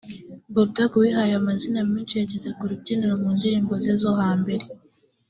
Bull 0.53 0.69
Dog 0.75 0.91
wihaye 1.03 1.33
amazina 1.41 1.79
menshi 1.91 2.13
yageze 2.21 2.49
ku 2.57 2.63
rubyiniro 2.69 3.13
mu 3.21 3.29
ndirimbo 3.37 3.73
ze 3.83 3.93
zo 4.01 4.11
hambere 4.19 4.65